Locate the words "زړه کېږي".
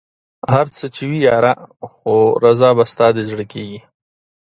3.29-3.79